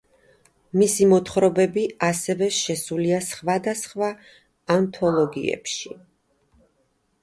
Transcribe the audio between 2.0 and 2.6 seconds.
ასევე